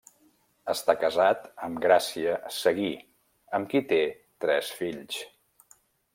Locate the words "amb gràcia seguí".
1.67-2.89